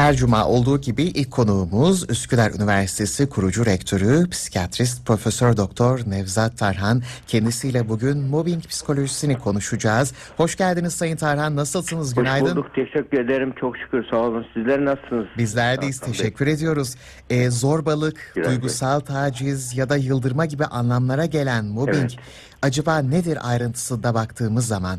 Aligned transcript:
Her 0.00 0.14
cuma 0.16 0.46
olduğu 0.46 0.80
gibi 0.80 1.02
ilk 1.02 1.30
konuğumuz 1.30 2.10
Üsküdar 2.10 2.50
Üniversitesi 2.50 3.28
kurucu 3.28 3.66
rektörü, 3.66 4.30
psikiyatrist 4.30 5.06
Profesör 5.06 5.56
Doktor 5.56 6.00
Nevzat 6.06 6.58
Tarhan. 6.58 7.02
Kendisiyle 7.26 7.88
bugün 7.88 8.18
mobbing 8.18 8.64
psikolojisini 8.64 9.38
konuşacağız. 9.38 10.14
Hoş 10.36 10.56
geldiniz 10.56 10.94
Sayın 10.94 11.16
Tarhan. 11.16 11.56
Nasılsınız? 11.56 12.14
Günaydın. 12.14 12.46
Hoş 12.46 12.56
bulduk. 12.56 12.74
Teşekkür 12.74 13.18
ederim. 13.24 13.54
Çok 13.60 13.76
şükür. 13.78 14.04
Sağ 14.10 14.16
olun. 14.16 14.46
Sizler 14.54 14.84
nasılsınız? 14.84 15.26
Bizler 15.38 15.82
deyiz. 15.82 16.00
Hakan 16.00 16.12
Bey. 16.12 16.18
Teşekkür 16.18 16.46
ediyoruz. 16.46 16.96
Ee, 17.30 17.50
zorbalık, 17.50 18.32
Biraz 18.36 18.48
duygusal 18.48 19.00
taciz 19.00 19.76
ya 19.76 19.88
da 19.88 19.96
yıldırma 19.96 20.46
gibi 20.46 20.64
anlamlara 20.64 21.26
gelen 21.26 21.64
mobbing 21.64 21.96
Evet. 21.96 22.16
acaba 22.62 22.98
nedir 22.98 23.38
ayrıntısında 23.42 24.14
baktığımız 24.14 24.66
zaman? 24.66 24.98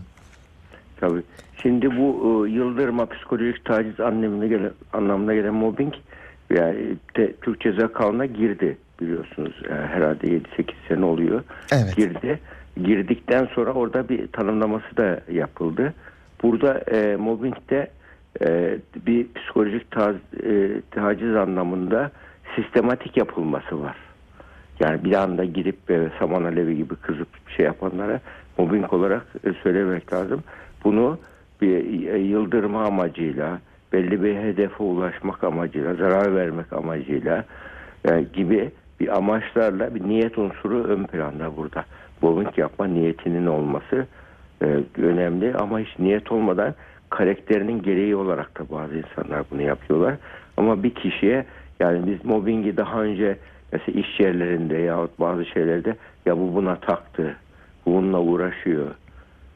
Tabii. 0.99 1.23
Şimdi 1.61 1.97
bu 1.97 2.45
e, 2.47 2.51
yıldırma 2.51 3.05
psikolojik 3.05 3.65
taciz 3.65 3.99
anlamına 3.99 4.45
gelen, 4.45 4.71
anlamına 4.93 5.33
gelen 5.33 5.53
mobbing 5.53 5.93
yani 6.49 6.77
de, 7.17 7.33
Türk 7.41 7.61
Ceza 7.61 7.87
Kanunu'na 7.87 8.25
girdi 8.25 8.77
biliyorsunuz. 9.01 9.61
Yani 9.69 9.87
herhalde 9.87 10.27
7-8 10.27 10.41
sene 10.87 11.05
oluyor. 11.05 11.43
Evet. 11.73 11.95
Girdi. 11.95 12.39
Girdikten 12.83 13.45
sonra 13.45 13.71
orada 13.71 14.09
bir 14.09 14.27
tanımlaması 14.27 14.97
da 14.97 15.21
yapıldı. 15.31 15.93
Burada 16.43 16.77
e, 16.77 17.15
mobbingde 17.15 17.91
e, 18.41 18.77
bir 19.05 19.27
psikolojik 19.33 19.91
taz, 19.91 20.15
e, 20.43 20.81
taciz 20.91 21.35
anlamında 21.35 22.11
sistematik 22.55 23.17
yapılması 23.17 23.81
var. 23.81 23.95
Yani 24.79 25.03
bir 25.03 25.13
anda 25.13 25.45
girip 25.45 25.89
böyle 25.89 26.11
saman 26.19 26.43
alevi 26.43 26.77
gibi 26.77 26.95
kızıp 26.95 27.27
şey 27.57 27.65
yapanlara 27.65 28.19
mobbing 28.57 28.93
olarak 28.93 29.25
e, 29.45 29.53
söylemek 29.63 30.13
lazım. 30.13 30.43
Bunu 30.83 31.19
bir 31.61 31.85
yıldırma 32.15 32.85
amacıyla, 32.85 33.59
belli 33.93 34.23
bir 34.23 34.35
hedefe 34.35 34.83
ulaşmak 34.83 35.43
amacıyla, 35.43 35.93
zarar 35.93 36.35
vermek 36.35 36.73
amacıyla 36.73 37.45
e, 38.05 38.21
gibi 38.33 38.71
bir 38.99 39.17
amaçlarla 39.17 39.95
bir 39.95 40.03
niyet 40.03 40.37
unsuru 40.37 40.83
ön 40.83 41.03
planda 41.03 41.57
burada. 41.57 41.85
Mobbing 42.21 42.57
yapma 42.57 42.87
niyetinin 42.87 43.45
olması 43.45 44.07
e, 44.61 44.79
önemli 44.97 45.53
ama 45.53 45.79
hiç 45.79 45.99
niyet 45.99 46.31
olmadan 46.31 46.73
karakterinin 47.09 47.81
gereği 47.81 48.15
olarak 48.15 48.59
da 48.59 48.75
bazı 48.75 48.95
insanlar 48.97 49.43
bunu 49.51 49.61
yapıyorlar. 49.61 50.15
Ama 50.57 50.83
bir 50.83 50.95
kişiye 50.95 51.45
yani 51.79 52.07
biz 52.07 52.25
mobbingi 52.25 52.77
daha 52.77 53.01
önce 53.01 53.37
mesela 53.71 53.99
iş 53.99 54.19
yerlerinde 54.19 54.77
yahut 54.77 55.19
bazı 55.19 55.45
şeylerde 55.45 55.95
ya 56.25 56.37
bu 56.37 56.55
buna 56.55 56.75
taktı, 56.75 57.35
bu 57.85 57.91
bununla 57.91 58.19
uğraşıyor, 58.21 58.87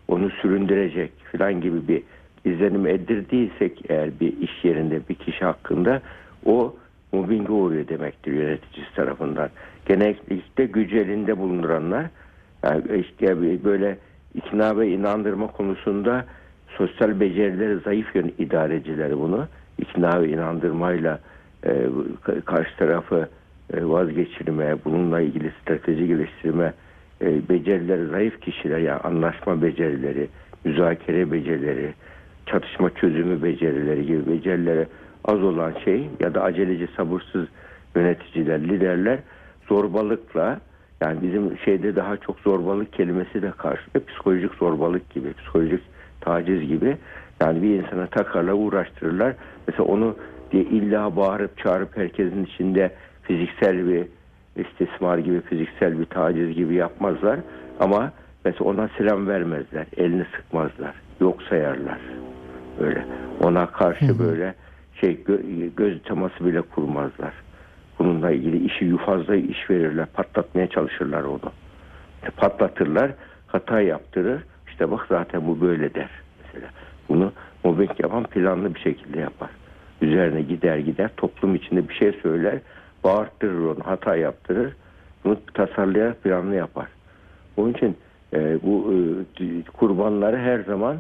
onu 0.08 0.30
süründürecek 0.30 1.11
falan 1.31 1.61
gibi 1.61 1.88
bir 1.88 2.03
izlenim 2.45 2.88
eddirdiysek 2.88 3.81
eğer 3.89 4.20
bir 4.20 4.42
iş 4.42 4.66
yerinde 4.66 5.00
bir 5.09 5.16
kişi 5.16 5.45
hakkında 5.45 6.02
o 6.45 6.75
mobbinge 7.12 7.52
uğruyor 7.52 7.88
demektir 7.88 8.31
yöneticisi 8.34 8.95
tarafından. 8.95 9.50
Genellikle 9.86 10.66
gücü 10.66 10.97
elinde 10.97 11.38
bulunduranlar 11.38 12.06
yani 12.64 12.84
işte 12.97 13.42
böyle 13.64 13.97
ikna 14.34 14.80
ve 14.80 14.89
inandırma 14.89 15.47
konusunda 15.47 16.25
sosyal 16.78 17.19
becerileri 17.19 17.80
zayıf 17.80 18.16
yön 18.16 18.34
idarecileri 18.38 19.19
bunu 19.19 19.47
ikna 19.78 20.22
ve 20.22 20.30
inandırmayla 20.30 21.19
e, 21.64 21.69
ka- 22.25 22.42
karşı 22.42 22.78
tarafı 22.78 23.30
e, 23.73 23.86
vazgeçirme, 23.86 24.75
bununla 24.86 25.22
ilgili 25.22 25.52
strateji 25.62 26.08
geliştirme 26.08 26.73
e, 27.22 27.50
becerileri 27.50 28.08
zayıf 28.08 28.42
kişiler 28.42 28.78
yani 28.78 29.00
anlaşma 29.00 29.62
becerileri, 29.62 30.28
müzakere 30.64 31.32
becerileri, 31.32 31.94
çatışma 32.46 32.90
çözümü 32.90 33.44
becerileri 33.44 34.06
gibi 34.06 34.28
becerileri 34.28 34.88
az 35.26 35.44
olan 35.44 35.74
şey 35.86 36.10
ya 36.20 36.34
da 36.34 36.44
aceleci 36.44 36.88
sabırsız 36.98 37.48
yöneticiler, 37.96 38.60
liderler 38.60 39.20
zorbalıkla 39.68 40.60
yani 41.02 41.22
bizim 41.22 41.58
şeyde 41.58 41.96
daha 41.96 42.18
çok 42.18 42.40
zorbalık 42.40 42.94
kelimesi 42.94 43.42
de 43.42 43.52
karşılığı 43.52 44.06
psikolojik 44.06 44.54
zorbalık 44.54 45.09
gibi, 45.09 45.34
psikolojik 45.34 45.81
taciz 46.22 46.68
gibi 46.68 46.98
yani 47.42 47.62
bir 47.62 47.70
insana 47.70 48.08
takarlar, 48.08 48.54
uğraştırırlar. 48.54 49.36
Mesela 49.68 49.84
onu 49.84 50.16
diye 50.52 50.64
illa 50.64 51.16
bağırıp 51.16 51.58
çağırıp 51.58 51.98
herkesin 51.98 52.46
içinde 52.46 52.92
fiziksel 53.24 53.88
bir 53.88 54.08
istismar 54.56 55.18
gibi, 55.18 55.42
fiziksel 55.42 56.00
bir 56.00 56.06
taciz 56.06 56.56
gibi 56.56 56.76
yapmazlar. 56.76 57.40
Ama 57.80 58.12
mesela 58.46 58.70
ona 58.70 58.90
selam 58.98 59.28
vermezler, 59.28 59.86
elini 59.98 60.26
sıkmazlar, 60.36 60.94
yok 61.22 61.44
sayarlar. 61.44 62.00
Öyle. 62.80 63.06
Ona 63.44 63.66
karşı 63.66 64.20
böyle 64.20 64.56
şey 65.02 65.24
gö- 65.28 65.76
göz 65.76 66.04
teması 66.04 66.46
bile 66.46 66.62
kurmazlar. 66.62 67.34
Bununla 68.00 68.32
ilgili 68.32 68.66
işi 68.66 68.98
fazla 68.98 69.36
iş 69.36 69.70
verirler, 69.70 70.06
patlatmaya 70.06 70.68
çalışırlar 70.68 71.24
onu. 71.24 71.52
E, 72.24 72.30
patlatırlar, 72.30 73.12
hata 73.48 73.82
yaptırır. 73.82 74.44
İşte 74.68 74.92
bak 74.92 75.06
zaten 75.10 75.48
bu 75.48 75.62
böyle 75.62 75.94
der 75.94 76.10
mesela. 76.44 76.68
Bunu 77.10 77.32
mobbing 77.64 77.92
yapan 78.00 78.24
planlı 78.24 78.76
bir 78.76 78.80
şekilde 78.80 79.20
yapar. 79.20 79.50
Üzerine 80.02 80.42
gider 80.42 80.78
gider 80.78 81.10
toplum 81.18 81.56
içinde 81.56 81.90
bir 81.90 81.94
şey 81.94 82.12
söyler, 82.12 82.60
bağırttırır 83.06 83.66
onu, 83.66 83.80
hata 83.84 84.16
yaptırır. 84.16 84.74
Bunu 85.24 85.38
tasarlayarak 85.54 86.24
planlı 86.24 86.56
yapar. 86.56 86.88
Onun 87.58 87.74
için 87.74 87.98
e, 88.34 88.58
bu 88.64 88.94
e, 89.40 89.64
kurbanları 89.78 90.38
her 90.38 90.60
zaman 90.60 90.98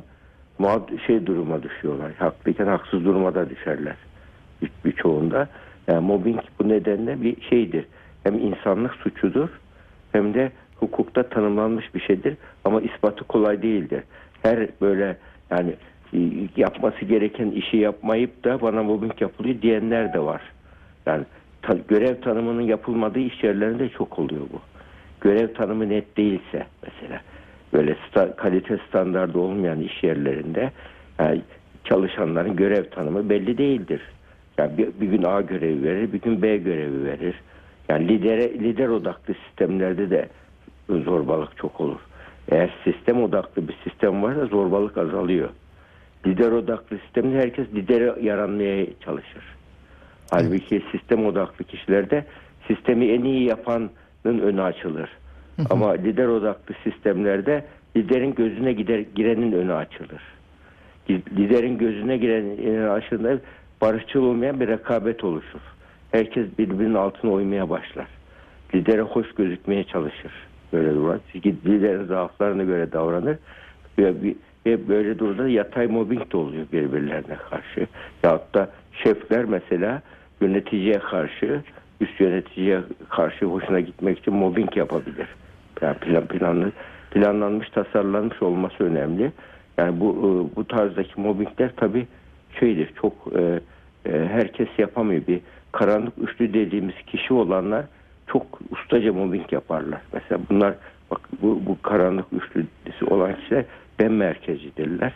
mağd- 0.59 1.05
şey 1.07 1.25
duruma 1.25 1.63
düşüyorlar. 1.63 2.11
Haklıyken 2.13 2.67
haksız 2.67 3.05
duruma 3.05 3.35
da 3.35 3.49
düşerler. 3.49 3.95
Bir, 4.61 4.71
birçoğunda. 4.85 5.47
Yani 5.87 6.05
mobbing 6.05 6.39
bu 6.59 6.69
nedenle 6.69 7.21
bir 7.21 7.41
şeydir. 7.41 7.85
Hem 8.23 8.39
insanlık 8.39 8.93
suçudur 8.93 9.49
hem 10.11 10.33
de 10.33 10.51
hukukta 10.75 11.23
tanımlanmış 11.29 11.95
bir 11.95 11.99
şeydir 11.99 12.37
ama 12.65 12.81
ispatı 12.81 13.23
kolay 13.23 13.61
değildir. 13.61 14.03
Her 14.43 14.67
böyle 14.81 15.17
yani 15.51 15.73
e, 16.13 16.19
yapması 16.57 17.05
gereken 17.05 17.51
işi 17.51 17.77
yapmayıp 17.77 18.43
da 18.43 18.61
bana 18.61 18.83
mobbing 18.83 19.21
yapılıyor 19.21 19.61
diyenler 19.61 20.13
de 20.13 20.19
var. 20.19 20.41
Yani 21.05 21.23
görev 21.87 22.21
tanımının 22.21 22.61
yapılmadığı 22.61 23.19
iş 23.19 23.43
yerlerinde 23.43 23.89
çok 23.89 24.19
oluyor 24.19 24.41
bu. 24.53 24.59
Görev 25.21 25.53
tanımı 25.53 25.89
net 25.89 26.17
değilse 26.17 26.67
mesela 26.83 27.21
böyle 27.73 27.91
sta- 27.91 28.35
kalite 28.35 28.79
standardı 28.89 29.39
olmayan 29.39 29.81
iş 29.81 30.03
yerlerinde 30.03 30.71
yani 31.19 31.41
çalışanların 31.83 32.55
görev 32.55 32.89
tanımı 32.89 33.29
belli 33.29 33.57
değildir. 33.57 34.01
Yani 34.57 34.77
bir, 34.77 34.87
bir 35.01 35.07
gün 35.07 35.23
A 35.23 35.41
görevi 35.41 35.83
verir, 35.83 36.13
bir 36.13 36.21
gün 36.21 36.41
B 36.41 36.57
görevi 36.57 37.05
verir. 37.05 37.35
Yani 37.89 38.07
lidere, 38.07 38.53
lider 38.53 38.87
odaklı 38.87 39.33
sistemlerde 39.33 40.09
de 40.09 40.29
zorbalık 40.89 41.57
çok 41.57 41.81
olur. 41.81 41.99
Eğer 42.51 42.69
sistem 42.83 43.23
odaklı 43.23 43.67
bir 43.67 43.75
sistem 43.83 44.23
varsa 44.23 44.45
zorbalık 44.45 44.97
azalıyor. 44.97 45.49
Lider 46.27 46.51
odaklı 46.51 46.97
sistemde 46.97 47.37
herkes 47.37 47.67
lidere 47.73 48.15
yaranmaya 48.21 48.85
çalışır. 49.05 49.54
Halbuki 50.31 50.81
sistem 50.91 51.25
odaklı 51.25 51.65
kişilerde 51.65 52.25
sistemi 52.67 53.05
en 53.05 53.23
iyi 53.23 53.43
yapanın 53.43 53.89
önü 54.23 54.61
açılır. 54.61 55.09
Ama 55.69 55.91
lider 55.91 56.27
odaklı 56.27 56.75
sistemlerde 56.83 57.65
liderin 57.97 58.35
gözüne 58.35 58.73
gider, 58.73 58.99
girenin 58.99 59.51
önü 59.51 59.73
açılır. 59.73 60.21
Liderin 61.09 61.77
gözüne 61.77 62.17
girenin 62.17 62.57
önü 62.57 62.89
açıldığında 62.89 63.39
barışçıl 63.81 64.23
olmayan 64.23 64.59
bir 64.59 64.67
rekabet 64.67 65.23
oluşur. 65.23 65.59
Herkes 66.11 66.47
birbirinin 66.59 66.93
altına 66.93 67.31
uymaya 67.31 67.69
başlar. 67.69 68.07
Lidere 68.75 69.01
hoş 69.01 69.35
gözükmeye 69.35 69.83
çalışır. 69.83 70.31
Böyle 70.73 70.93
durumlar. 70.93 71.19
Çünkü 71.31 71.49
liderin 71.65 72.05
zaaflarına 72.05 72.63
göre 72.63 72.91
davranır. 72.91 73.37
Ve, 73.99 74.13
ve 74.65 74.87
böyle 74.87 75.19
durumda 75.19 75.49
yatay 75.49 75.87
mobbing 75.87 76.31
de 76.31 76.37
oluyor 76.37 76.65
birbirlerine 76.73 77.35
karşı. 77.49 77.87
Yahut 78.23 78.53
da 78.53 78.69
şefler 79.03 79.45
mesela 79.45 80.01
yöneticiye 80.41 80.99
karşı, 80.99 81.61
üst 82.01 82.19
yöneticiye 82.19 82.79
karşı 83.09 83.45
hoşuna 83.45 83.79
gitmek 83.79 84.19
için 84.19 84.33
mobbing 84.33 84.77
yapabilir. 84.77 85.27
Yani 85.81 85.97
plan, 85.97 86.27
planlı, 86.27 86.71
planlanmış, 87.11 87.69
tasarlanmış 87.69 88.41
olması 88.41 88.83
önemli. 88.83 89.31
Yani 89.77 89.99
bu 89.99 90.11
e, 90.11 90.55
bu 90.55 90.67
tarzdaki 90.67 91.21
mobbingler 91.21 91.71
tabii 91.77 92.07
şeydir, 92.59 92.93
çok 93.01 93.13
e, 93.35 93.59
e, 94.05 94.27
herkes 94.27 94.67
yapamıyor. 94.77 95.27
Bir 95.27 95.39
karanlık 95.71 96.13
üçlü 96.17 96.53
dediğimiz 96.53 96.95
kişi 97.07 97.33
olanlar 97.33 97.85
çok 98.27 98.59
ustaca 98.71 99.13
mobbing 99.13 99.53
yaparlar. 99.53 100.01
Mesela 100.13 100.41
bunlar 100.49 100.75
bak 101.11 101.19
bu, 101.41 101.61
bu 101.65 101.81
karanlık 101.81 102.25
üçlüsü 102.33 103.05
olan 103.05 103.35
kişiler 103.35 103.65
ben 103.99 104.11
merkezcidirler. 104.11 105.13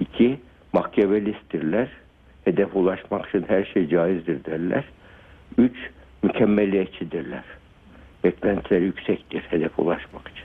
İki, 0.00 0.40
makyavelisttirler. 0.72 1.88
Hedef 2.46 2.76
ulaşmak 2.76 3.28
için 3.28 3.44
her 3.48 3.64
şey 3.64 3.88
caizdir 3.88 4.44
derler. 4.44 4.84
Üç, 5.58 5.76
mükemmeliyetçidirler. 6.22 7.44
Beklentileri 8.24 8.84
yüksektir 8.84 9.40
hedef 9.40 9.78
ulaşmak 9.78 10.28
için. 10.28 10.44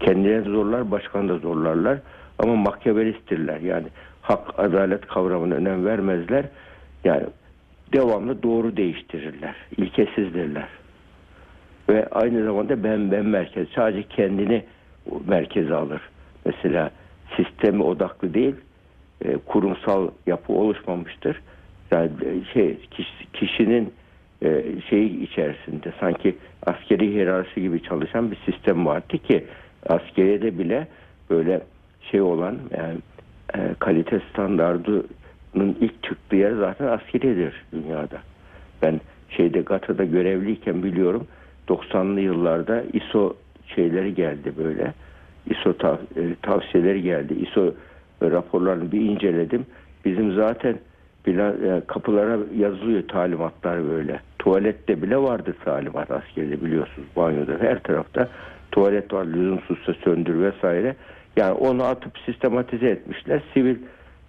Kendilerini 0.00 0.44
zorlar, 0.44 0.90
başkanı 0.90 1.28
da 1.28 1.38
zorlarlar. 1.38 1.98
Ama 2.38 2.56
makyavelisttirler. 2.56 3.60
Yani 3.60 3.86
hak, 4.22 4.58
adalet 4.58 5.06
kavramına 5.06 5.54
önem 5.54 5.86
vermezler. 5.86 6.44
Yani 7.04 7.24
devamlı 7.92 8.42
doğru 8.42 8.76
değiştirirler. 8.76 9.54
İlkesizdirler. 9.76 10.68
Ve 11.88 12.08
aynı 12.10 12.44
zamanda 12.44 12.84
ben 12.84 13.12
ben 13.12 13.26
merkez. 13.26 13.68
Sadece 13.74 14.02
kendini 14.02 14.64
merkeze 15.26 15.74
alır. 15.74 16.00
Mesela 16.44 16.90
sistemi 17.36 17.82
odaklı 17.82 18.34
değil, 18.34 18.54
e, 19.24 19.36
kurumsal 19.36 20.08
yapı 20.26 20.52
oluşmamıştır. 20.52 21.42
Yani 21.90 22.10
e, 22.22 22.52
şey 22.52 22.76
kişi- 22.90 23.32
kişinin 23.32 23.94
e, 24.42 24.64
şeyi 24.90 25.20
içerisinde 25.22 25.92
sanki 26.00 26.36
askeri 26.66 27.10
hiyerarşi 27.12 27.60
gibi 27.62 27.82
çalışan 27.82 28.30
bir 28.30 28.36
sistem 28.36 28.86
vardı 28.86 29.18
ki 29.18 29.44
askeriyede 29.88 30.58
bile 30.58 30.88
böyle 31.30 31.60
şey 32.10 32.20
olan 32.20 32.58
yani 32.78 32.98
e, 33.54 33.74
kalite 33.78 34.20
standardının 34.30 35.76
ilk 35.80 36.02
çıktığı 36.02 36.36
yer 36.36 36.52
zaten 36.52 36.86
askeriyedir 36.86 37.64
dünyada. 37.72 38.18
Ben 38.82 39.00
şeyde 39.30 39.60
GATA'da 39.60 40.04
görevliyken 40.04 40.82
biliyorum 40.82 41.26
90'lı 41.68 42.20
yıllarda 42.20 42.82
ISO 42.92 43.36
şeyleri 43.74 44.14
geldi 44.14 44.52
böyle. 44.58 44.92
ISO 45.50 45.70
tav- 45.70 46.20
e, 46.20 46.34
tavsiyeleri 46.42 47.02
geldi. 47.02 47.34
ISO 47.34 47.74
raporlarını 48.22 48.92
bir 48.92 49.00
inceledim. 49.00 49.66
Bizim 50.04 50.34
zaten 50.34 50.78
e, 51.26 51.82
kapılara 51.86 52.38
yazılıyor 52.56 53.08
talimatlar 53.08 53.88
böyle. 53.88 54.20
Tuvalette 54.38 55.02
bile 55.02 55.16
vardır 55.16 55.54
talimat 55.64 56.10
askerde 56.10 56.64
biliyorsunuz 56.64 57.08
banyoda 57.16 57.52
her 57.60 57.82
tarafta 57.82 58.28
tuvalet 58.72 59.12
var 59.12 59.24
lüzumsuzsa 59.24 59.94
söndür 60.04 60.42
vesaire. 60.42 60.96
Yani 61.36 61.52
onu 61.52 61.84
atıp 61.84 62.18
sistematize 62.18 62.86
etmişler. 62.86 63.42
Sivil 63.54 63.76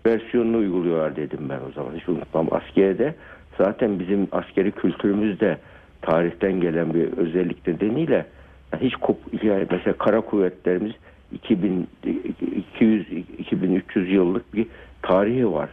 versiyonunu 0.05 0.57
uyguluyorlar 0.57 1.15
dedim 1.15 1.39
ben 1.49 1.59
o 1.69 1.71
zaman. 1.71 1.91
Hiç 1.95 2.09
unutmam. 2.09 2.47
Askeriyede 2.51 3.15
zaten 3.57 3.99
bizim 3.99 4.27
askeri 4.31 4.71
kültürümüzde 4.71 5.57
tarihten 6.01 6.61
gelen 6.61 6.93
bir 6.93 7.17
özellik 7.17 7.67
nedeniyle 7.67 8.25
yani 8.73 8.83
hiç 8.83 8.95
kop 8.95 9.17
yani 9.43 9.67
mesela 9.71 9.97
kara 9.97 10.21
kuvvetlerimiz 10.21 10.91
2000 11.31 11.87
200 12.75 13.11
2300 13.37 14.11
yıllık 14.11 14.53
bir 14.53 14.67
tarihi 15.01 15.51
var. 15.51 15.69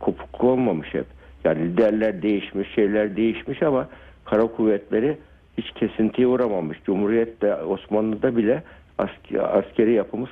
Kopuk 0.00 0.44
olmamış 0.44 0.94
hep. 0.94 1.06
Yani 1.44 1.60
liderler 1.60 2.22
değişmiş, 2.22 2.74
şeyler 2.74 3.16
değişmiş 3.16 3.62
ama 3.62 3.88
kara 4.24 4.46
kuvvetleri 4.46 5.18
hiç 5.58 5.70
kesintiye 5.70 6.26
uğramamış. 6.26 6.78
Cumhuriyet'te 6.84 7.54
Osmanlı'da 7.54 8.36
bile 8.36 8.62
askeri, 8.98 9.42
askeri 9.42 9.92
yapımız 9.92 10.28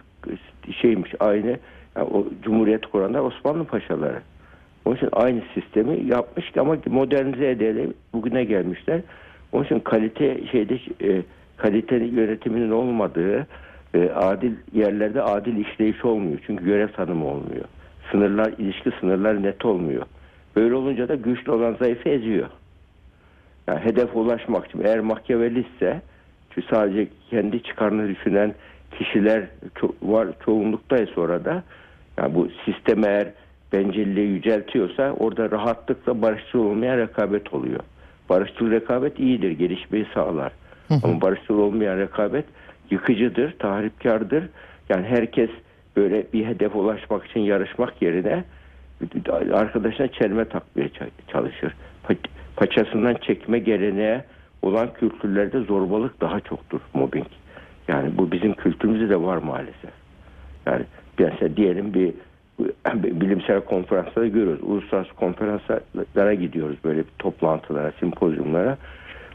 şeymiş 0.81 1.14
aynı 1.20 1.58
yani 1.96 2.08
o 2.12 2.26
Cumhuriyet 2.43 2.87
kuranlar 2.87 3.20
Osmanlı 3.20 3.64
paşaları. 3.64 4.20
Onun 4.84 4.96
için 4.96 5.08
aynı 5.12 5.43
sistemi 5.55 6.06
yapmış 6.06 6.56
ama 6.56 6.76
modernize 6.87 7.50
ederek 7.50 7.88
bugüne 8.12 8.44
gelmişler. 8.44 9.00
Onun 9.52 9.64
için 9.64 9.81
kalite 9.81 10.46
şeyde 10.46 10.79
e, 11.02 11.22
kalite 11.56 11.96
yönetiminin 11.96 12.70
olmadığı 12.70 13.46
e, 13.94 14.10
adil 14.10 14.52
yerlerde 14.72 15.22
adil 15.22 15.56
işleyiş 15.56 16.04
olmuyor. 16.04 16.38
Çünkü 16.46 16.64
görev 16.64 16.88
tanımı 16.88 17.26
olmuyor. 17.26 17.64
Sınırlar, 18.10 18.52
ilişki 18.58 18.90
sınırlar 19.00 19.42
net 19.42 19.64
olmuyor. 19.64 20.02
Böyle 20.56 20.74
olunca 20.74 21.08
da 21.08 21.14
güçlü 21.14 21.52
olan 21.52 21.76
zayıfı 21.80 22.08
eziyor. 22.08 22.48
Yani 23.66 23.80
hedef 23.80 24.16
ulaşmak 24.16 24.66
için 24.66 24.80
eğer 24.84 25.00
Machiavellistse 25.00 26.02
çünkü 26.50 26.68
sadece 26.74 27.08
kendi 27.30 27.62
çıkarını 27.62 28.08
düşünen 28.08 28.54
kişiler 28.98 29.44
ço- 29.74 29.94
var 30.02 30.28
çoğunluktaysa 30.44 31.20
orada 31.20 31.62
yani 32.18 32.34
bu 32.34 32.48
sistem 32.64 33.04
eğer 33.04 33.28
bencilliği 33.72 34.28
yüceltiyorsa 34.28 35.12
orada 35.18 35.50
rahatlıkla 35.50 36.22
barışçıl 36.22 36.58
olmayan 36.58 36.98
rekabet 36.98 37.54
oluyor. 37.54 37.80
Barışçıl 38.28 38.70
rekabet 38.70 39.20
iyidir, 39.20 39.50
gelişmeyi 39.50 40.06
sağlar. 40.14 40.52
Ama 41.04 41.20
barışçıl 41.20 41.58
olmayan 41.58 41.98
rekabet 41.98 42.44
yıkıcıdır, 42.90 43.58
tahripkardır. 43.58 44.44
Yani 44.88 45.06
herkes 45.06 45.50
böyle 45.96 46.26
bir 46.32 46.46
hedef 46.46 46.76
ulaşmak 46.76 47.26
için 47.26 47.40
yarışmak 47.40 48.02
yerine 48.02 48.44
arkadaşına 49.52 50.08
çelme 50.08 50.44
takmaya 50.44 50.88
ça- 50.88 51.10
çalışır. 51.32 51.74
Pa- 52.08 52.16
Paçasından 52.56 53.14
çekme 53.14 53.58
geleneğe 53.58 54.24
olan 54.62 54.92
kültürlerde 54.94 55.60
zorbalık 55.60 56.20
daha 56.20 56.40
çoktur 56.40 56.80
mobbing. 56.94 57.26
Yani 57.88 58.18
bu 58.18 58.32
bizim 58.32 58.54
kültürümüzde 58.54 59.08
de 59.10 59.22
var 59.22 59.36
maalesef. 59.36 59.90
Yani 60.66 60.84
mesela 61.18 61.56
diyelim 61.56 61.94
bir 61.94 62.12
bilimsel 62.94 63.60
konferanslara 63.60 64.26
görüyoruz. 64.26 64.62
Uluslararası 64.62 65.14
konferanslara 65.14 66.34
gidiyoruz 66.34 66.76
böyle 66.84 66.98
bir 66.98 67.10
toplantılara, 67.18 67.92
simpozyumlara. 68.00 68.78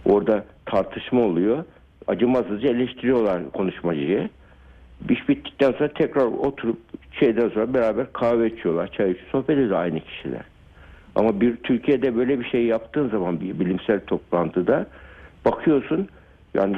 Orada 0.06 0.45
tartışma 0.65 1.21
oluyor. 1.21 1.63
Acımasızca 2.07 2.69
eleştiriyorlar 2.69 3.51
konuşmacıyı. 3.51 4.30
İş 5.09 5.30
bittikten 5.30 5.71
sonra 5.71 5.94
tekrar 5.94 6.25
oturup 6.25 6.77
şeyden 7.19 7.50
sonra 7.50 7.74
beraber 7.74 8.13
kahve 8.13 8.48
içiyorlar, 8.48 8.88
çay 8.88 9.12
içiyor, 9.12 9.30
sohbet 9.31 9.57
ediyor 9.57 9.80
aynı 9.80 10.00
kişiler. 10.00 10.42
Ama 11.15 11.42
bir 11.42 11.56
Türkiye'de 11.56 12.15
böyle 12.15 12.39
bir 12.39 12.45
şey 12.45 12.65
yaptığın 12.65 13.09
zaman 13.09 13.39
bir 13.39 13.59
bilimsel 13.59 14.00
toplantıda 14.00 14.88
bakıyorsun 15.45 16.07
yani 16.53 16.77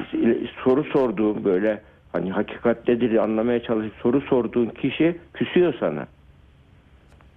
soru 0.63 0.83
sorduğun 0.83 1.45
böyle 1.45 1.81
hani 2.11 2.31
hakikat 2.31 2.87
nedir 2.87 3.15
anlamaya 3.15 3.63
çalışıp 3.63 3.93
soru 4.01 4.21
sorduğun 4.21 4.67
kişi 4.67 5.17
küsüyor 5.33 5.73
sana. 5.79 6.07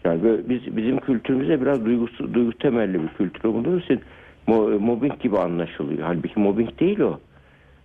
Yani 0.05 0.23
böyle 0.23 0.49
biz 0.49 0.77
bizim 0.77 0.99
kültürümüzde 0.99 1.61
biraz 1.61 1.85
duygusu, 1.85 2.35
duygu 2.35 2.53
temelli 2.53 3.03
bir 3.03 3.09
kültür 3.09 3.49
olduğu 3.49 3.81
için 3.81 4.01
mo- 4.49 4.79
mobbing 4.79 5.21
gibi 5.21 5.39
anlaşılıyor. 5.39 6.03
Halbuki 6.03 6.41
mobbing 6.41 6.81
değil 6.81 7.01
o. 7.01 7.21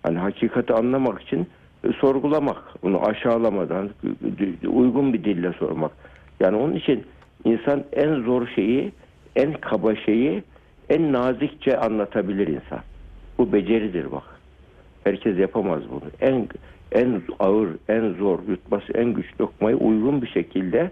Hani 0.04 0.18
hakikati 0.18 0.74
anlamak 0.74 1.22
için 1.22 1.48
e, 1.84 1.94
sorgulamak, 1.94 2.58
onu 2.84 3.06
aşağılamadan 3.06 3.90
e, 4.64 4.68
uygun 4.68 5.14
bir 5.14 5.24
dille 5.24 5.54
sormak. 5.54 5.92
Yani 6.40 6.58
onun 6.58 6.76
için 6.76 7.04
insan 7.44 7.84
en 7.94 8.16
zor 8.16 8.48
şeyi, 8.48 8.92
en 9.36 9.54
kaba 9.54 9.96
şeyi 9.96 10.44
en 10.90 11.14
nazikçe 11.14 11.78
anlatabilir 11.78 12.48
insan. 12.48 12.80
Bu 13.38 13.54
beceridir 13.54 14.12
bak. 14.12 14.24
Herkes 15.04 15.40
yapamaz 15.40 15.82
bunu. 15.92 16.02
En 16.22 16.48
en 16.92 17.22
ağır, 17.40 17.70
en 17.90 18.14
zor 18.14 18.40
yutması 18.50 18.94
en 18.94 19.14
güç 19.14 19.26
lokmayı 19.42 19.76
uygun 19.76 20.22
bir 20.22 20.28
şekilde 20.28 20.92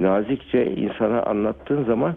nazikçe 0.00 0.66
insana 0.66 1.22
anlattığın 1.22 1.84
zaman 1.84 2.14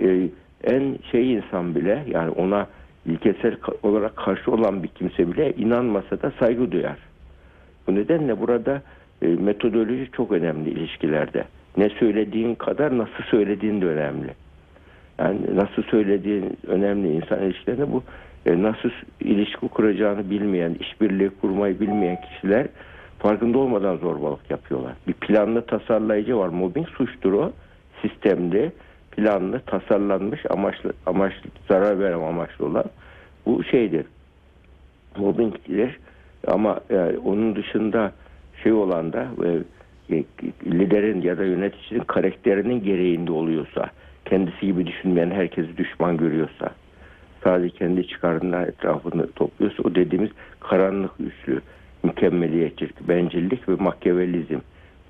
e, 0.00 0.28
en 0.64 0.98
şey 1.10 1.32
insan 1.32 1.74
bile 1.74 2.04
yani 2.06 2.30
ona 2.30 2.66
ilkesel 3.06 3.56
olarak 3.82 4.16
karşı 4.16 4.52
olan 4.52 4.82
bir 4.82 4.88
kimse 4.88 5.32
bile 5.32 5.52
inanmasa 5.52 6.22
da 6.22 6.32
saygı 6.38 6.72
duyar. 6.72 6.98
Bu 7.86 7.94
nedenle 7.94 8.40
burada 8.40 8.82
e, 9.22 9.26
metodoloji 9.26 10.08
çok 10.12 10.32
önemli 10.32 10.70
ilişkilerde. 10.70 11.44
Ne 11.76 11.88
söylediğin 11.88 12.54
kadar 12.54 12.98
nasıl 12.98 13.22
söylediğin 13.30 13.80
de 13.80 13.86
önemli. 13.86 14.34
Yani 15.18 15.38
nasıl 15.54 15.82
söylediğin 15.82 16.58
önemli 16.66 17.12
insan 17.12 17.42
ilişkilerinde 17.42 17.92
bu 17.92 18.02
e, 18.46 18.62
nasıl 18.62 18.90
ilişki 19.20 19.68
kuracağını 19.68 20.30
bilmeyen, 20.30 20.74
işbirliği 20.80 21.30
kurmayı 21.40 21.80
bilmeyen 21.80 22.18
kişiler 22.20 22.66
farkında 23.18 23.58
olmadan 23.58 23.96
zorbalık 23.96 24.50
yapıyorlar. 24.50 24.92
Bir 25.08 25.12
planlı 25.12 25.66
tasarlayıcı 25.66 26.38
var. 26.38 26.48
Mobbing 26.48 26.88
suçtur 26.88 27.32
o. 27.32 27.52
Sistemli, 28.02 28.72
planlı, 29.16 29.60
tasarlanmış, 29.60 30.40
amaçlı, 30.50 30.92
amaçlı 31.06 31.50
zarar 31.68 31.98
verem 31.98 32.22
amaçlı 32.22 32.66
olan 32.66 32.84
bu 33.46 33.64
şeydir. 33.64 34.06
Mobbingdir. 35.16 35.98
Ama 36.46 36.80
e, 36.90 36.96
onun 37.24 37.56
dışında 37.56 38.12
şey 38.62 38.72
olan 38.72 39.12
da 39.12 39.26
e, 39.44 40.24
liderin 40.66 41.22
ya 41.22 41.38
da 41.38 41.44
yöneticinin 41.44 42.00
karakterinin 42.00 42.84
gereğinde 42.84 43.32
oluyorsa, 43.32 43.90
kendisi 44.24 44.66
gibi 44.66 44.86
düşünmeyen 44.86 45.30
herkesi 45.30 45.76
düşman 45.76 46.16
görüyorsa, 46.16 46.70
sadece 47.44 47.76
kendi 47.76 48.06
çıkarının 48.06 48.66
etrafını 48.66 49.32
topluyorsa 49.32 49.82
o 49.82 49.94
dediğimiz 49.94 50.30
karanlık 50.60 51.12
üslü, 51.20 51.60
mükemmeliyetçilik, 52.02 53.08
bencillik 53.08 53.68
ve 53.68 53.74
makyavelizm. 53.74 54.58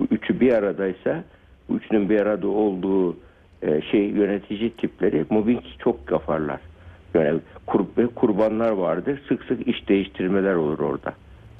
Bu 0.01 0.05
üçü 0.11 0.41
bir 0.41 0.53
aradaysa 0.53 1.25
bu 1.69 1.77
üçünün 1.77 2.11
bir 2.11 2.21
arada 2.21 2.49
olduğu 2.49 3.17
e, 3.63 3.83
şey 3.83 4.01
yönetici 4.01 4.71
tipleri 4.71 5.25
mobbing 5.31 5.61
çok 5.79 6.11
yaparlar. 6.11 6.61
Yani 7.15 7.41
kur, 7.67 7.85
kurbanlar 8.15 8.71
vardır. 8.71 9.23
Sık 9.29 9.45
sık 9.45 9.69
iş 9.69 9.89
değiştirmeler 9.89 10.55
olur 10.55 10.79
orada. 10.79 11.15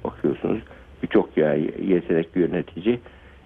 Bakıyorsunuz 0.05 0.59
birçok 1.03 1.37
yetenekli 1.37 2.41
yönetici 2.41 3.01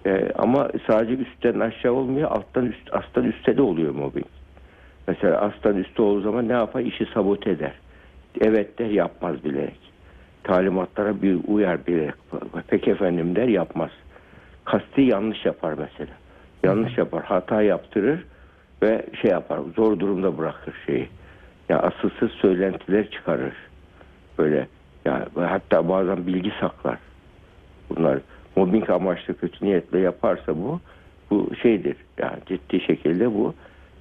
e, 0.05 0.31
ama 0.35 0.69
sadece 0.87 1.13
üstten 1.13 1.59
aşağı 1.59 1.93
olmuyor 1.93 2.31
alttan 2.31 2.65
üst 2.65 2.93
alttan 2.93 3.23
üstte 3.23 3.57
de 3.57 3.61
oluyor 3.61 3.95
mobbing. 3.95 4.25
Mesela 5.07 5.41
alttan 5.41 5.77
üstte 5.77 6.01
olduğu 6.01 6.21
zaman 6.21 6.47
ne 6.47 6.53
yapar? 6.53 6.81
İşi 6.81 7.05
sabote 7.13 7.49
eder. 7.49 7.73
Evet 8.41 8.79
der 8.79 8.89
yapmaz 8.89 9.43
bilerek. 9.43 9.79
Talimatlara 10.43 11.21
bir 11.21 11.37
uyar 11.47 11.87
bilerek. 11.87 12.13
Peki 12.67 12.91
efendim 12.91 13.35
der 13.35 13.47
yapmaz. 13.47 13.91
Kasti 14.65 15.01
yanlış 15.01 15.45
yapar 15.45 15.73
mesela. 15.73 16.13
Yanlış 16.63 16.97
yapar. 16.97 17.23
Hata 17.23 17.61
yaptırır. 17.61 18.23
Ve 18.81 19.05
şey 19.21 19.31
yapar 19.31 19.59
zor 19.75 19.99
durumda 19.99 20.37
bırakır 20.37 20.73
şeyi. 20.85 21.09
Ya 21.69 21.79
asılsız 21.79 22.31
söylentiler 22.31 23.09
çıkarır. 23.09 23.53
Böyle 24.37 24.67
ya 25.05 25.27
hatta 25.35 25.89
bazen 25.89 26.27
bilgi 26.27 26.51
saklar. 26.59 26.97
Bunlar 27.89 28.19
mobbing 28.55 28.89
amaçlı 28.89 29.37
kötü 29.37 29.65
niyetle 29.65 29.99
yaparsa 29.99 30.57
bu 30.57 30.79
bu 31.29 31.55
şeydir. 31.61 31.95
Yani 32.17 32.37
ciddi 32.45 32.81
şekilde 32.81 33.33
bu 33.33 33.53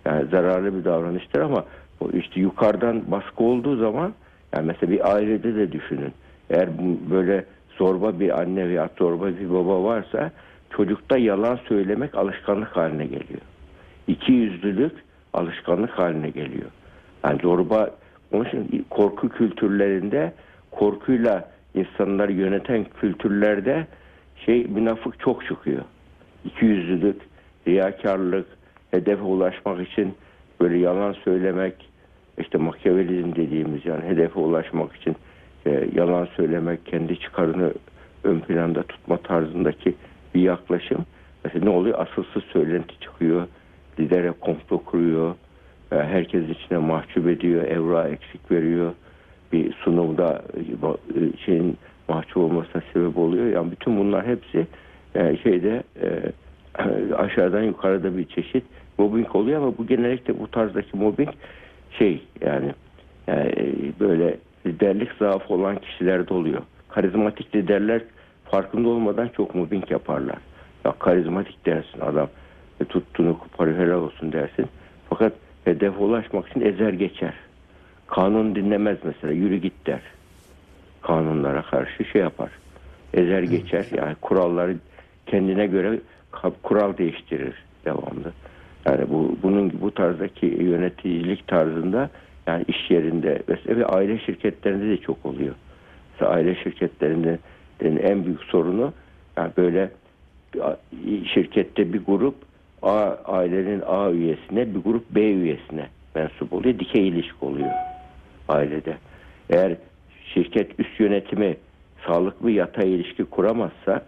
yani 0.04 0.26
zararlı 0.30 0.78
bir 0.78 0.84
davranıştır 0.84 1.40
ama 1.40 1.64
bu 2.00 2.12
işte 2.12 2.40
yukarıdan 2.40 3.10
baskı 3.10 3.44
olduğu 3.44 3.76
zaman 3.76 4.14
yani 4.54 4.66
mesela 4.66 4.92
bir 4.92 5.14
ailede 5.14 5.54
de 5.54 5.72
düşünün. 5.72 6.12
Eğer 6.50 6.68
böyle 7.10 7.44
zorba 7.78 8.20
bir 8.20 8.40
anne 8.40 8.68
veya 8.68 8.90
zorba 8.98 9.26
bir 9.26 9.50
baba 9.50 9.84
varsa 9.84 10.30
çocukta 10.70 11.18
yalan 11.18 11.58
söylemek 11.68 12.14
alışkanlık 12.14 12.76
haline 12.76 13.04
geliyor. 13.04 13.40
İki 14.06 14.32
yüzlülük 14.32 14.92
alışkanlık 15.32 15.90
haline 15.90 16.30
geliyor. 16.30 16.70
Yani 17.24 17.40
zorba 17.42 17.90
onun 18.32 18.44
için 18.44 18.86
korku 18.90 19.28
kültürlerinde 19.28 20.32
korkuyla 20.70 21.50
insanları 21.74 22.32
yöneten 22.32 22.86
kültürlerde 23.00 23.86
şey 24.46 24.64
münafık 24.64 25.20
çok 25.20 25.46
çıkıyor. 25.46 25.82
İkiyüzlülük, 26.44 27.22
riyakarlık, 27.68 28.46
hedefe 28.90 29.22
ulaşmak 29.22 29.88
için 29.88 30.14
böyle 30.60 30.78
yalan 30.78 31.12
söylemek, 31.12 31.74
işte 32.38 32.58
makyavelizm 32.58 33.34
dediğimiz 33.36 33.86
yani 33.86 34.04
hedefe 34.04 34.40
ulaşmak 34.40 34.96
için 34.96 35.16
e, 35.66 35.88
yalan 35.94 36.28
söylemek, 36.36 36.86
kendi 36.86 37.20
çıkarını 37.20 37.72
ön 38.24 38.40
planda 38.40 38.82
tutma 38.82 39.16
tarzındaki 39.16 39.94
bir 40.34 40.40
yaklaşım. 40.40 41.06
Mesela 41.44 41.64
ne 41.64 41.70
oluyor? 41.70 41.98
Asılsız 41.98 42.42
söylenti 42.42 43.00
çıkıyor, 43.00 43.46
lidere 44.00 44.32
komplo 44.40 44.78
kuruyor, 44.78 45.34
e, 45.92 45.96
herkes 45.96 46.48
içine 46.48 46.78
mahcup 46.78 47.28
ediyor, 47.28 47.64
evra 47.64 48.08
eksik 48.08 48.50
veriyor, 48.50 48.92
bir 49.52 49.72
sunumda 49.72 50.42
e, 50.56 51.36
şeyin 51.44 51.78
mahcup 52.08 52.36
olmasına 52.36 52.82
sebep 52.92 53.18
oluyor. 53.18 53.46
Yani 53.46 53.70
bütün 53.70 53.98
bunlar 53.98 54.26
hepsi 54.26 54.66
e, 55.14 55.36
şeyde 55.36 55.82
e, 56.02 56.32
aşağıdan 57.14 57.62
yukarıda 57.62 58.16
bir 58.16 58.24
çeşit 58.24 58.64
mobbing 58.98 59.36
oluyor 59.36 59.62
ama 59.62 59.78
bu 59.78 59.86
genellikle 59.86 60.38
bu 60.38 60.50
tarzdaki 60.50 60.96
mobbing 60.96 61.28
şey 61.98 62.22
yani, 62.40 62.72
yani 63.26 63.52
böyle 64.00 64.36
liderlik 64.66 65.08
zaafı 65.18 65.54
olan 65.54 65.76
kişilerde 65.76 66.34
oluyor. 66.34 66.62
Karizmatik 66.88 67.56
liderler 67.56 68.02
farkında 68.44 68.88
olmadan 68.88 69.28
çok 69.36 69.54
mobbing 69.54 69.90
yaparlar. 69.90 70.38
Ya 70.84 70.92
karizmatik 70.98 71.66
dersin 71.66 72.00
adam 72.00 72.28
e, 72.80 72.84
tuttuğunu 72.84 73.38
koparıyor 73.38 73.78
helal 73.78 74.02
olsun 74.02 74.32
dersin. 74.32 74.66
Fakat 75.08 75.32
hedefe 75.64 75.98
ulaşmak 75.98 76.48
için 76.48 76.60
ezer 76.60 76.92
geçer. 76.92 77.34
Kanun 78.06 78.54
dinlemez 78.54 78.98
mesela 79.04 79.32
yürü 79.32 79.56
git 79.56 79.86
der. 79.86 80.00
Kanunlara 81.02 81.62
karşı 81.62 82.04
şey 82.04 82.22
yapar. 82.22 82.50
Ezer 83.14 83.42
geçer 83.42 83.86
yani 83.96 84.14
kuralları 84.20 84.76
kendine 85.26 85.66
göre 85.66 86.00
kural 86.62 86.96
değiştirir 86.96 87.54
devamlı. 87.84 88.32
Yani 88.86 89.10
bu 89.10 89.38
bunun 89.42 89.72
bu 89.80 89.90
tarzdaki 89.90 90.46
yöneticilik 90.46 91.48
tarzında 91.48 92.10
yani 92.46 92.64
iş 92.68 92.90
yerinde 92.90 93.42
ve 93.68 93.86
aile 93.86 94.18
şirketlerinde 94.18 94.88
de 94.88 94.96
çok 94.96 95.26
oluyor. 95.26 95.54
Mesela 96.12 96.30
aile 96.30 96.54
şirketlerinde 96.54 97.38
en 97.80 98.24
büyük 98.24 98.42
sorunu 98.42 98.92
yani 99.36 99.50
böyle 99.56 99.90
şirkette 101.34 101.92
bir 101.92 102.04
grup 102.06 102.34
A 102.82 103.16
ailenin 103.24 103.82
A 103.86 104.10
üyesine 104.10 104.74
bir 104.74 104.80
grup 104.80 105.10
B 105.10 105.20
üyesine 105.20 105.88
mensup 106.14 106.52
oluyor. 106.52 106.78
Dikey 106.78 107.08
ilişki 107.08 107.44
oluyor 107.44 107.70
ailede. 108.48 108.96
Eğer 109.50 109.76
şirket 110.34 110.80
üst 110.80 111.00
yönetimi 111.00 111.56
sağlıklı 112.06 112.50
yatay 112.50 112.94
ilişki 112.94 113.24
kuramazsa 113.24 114.02